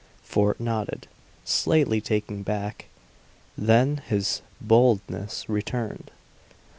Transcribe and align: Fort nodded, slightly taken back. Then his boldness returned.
Fort 0.23 0.59
nodded, 0.59 1.07
slightly 1.45 2.01
taken 2.01 2.41
back. 2.41 2.87
Then 3.55 3.97
his 3.97 4.41
boldness 4.59 5.47
returned. 5.47 6.09